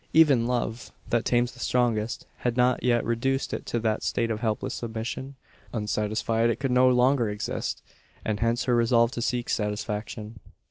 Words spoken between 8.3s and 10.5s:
hence her resolve to seek satisfaction.